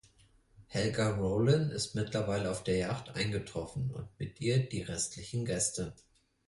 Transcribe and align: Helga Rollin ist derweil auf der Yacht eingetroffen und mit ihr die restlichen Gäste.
Helga 0.67 1.11
Rollin 1.15 1.69
ist 1.69 1.93
derweil 1.93 2.47
auf 2.47 2.63
der 2.63 2.75
Yacht 2.77 3.09
eingetroffen 3.15 3.91
und 3.91 4.07
mit 4.17 4.41
ihr 4.41 4.57
die 4.67 4.81
restlichen 4.81 5.45
Gäste. 5.45 5.93